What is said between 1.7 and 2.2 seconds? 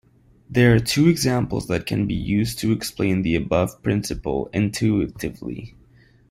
can be